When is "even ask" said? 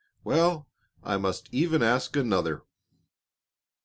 1.51-2.15